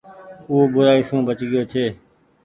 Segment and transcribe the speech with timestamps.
[0.49, 1.85] او بورآئي سون بچ گيو ڇي